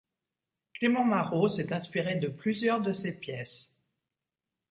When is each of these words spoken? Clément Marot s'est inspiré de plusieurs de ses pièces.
Clément 0.73 1.03
Marot 1.05 1.47
s'est 1.47 1.71
inspiré 1.73 2.15
de 2.15 2.27
plusieurs 2.27 2.81
de 2.81 2.91
ses 2.91 3.19
pièces. 3.19 3.79